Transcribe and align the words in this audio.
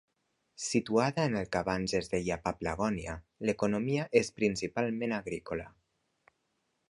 Situada 0.67 1.25
en 1.31 1.35
el 1.41 1.49
que 1.55 1.59
abans 1.59 1.93
es 1.99 2.09
deia 2.13 2.37
Paphlagonia, 2.47 3.15
l'economia 3.49 4.07
és 4.23 4.33
principalment 4.41 5.17
agrícola. 5.19 5.69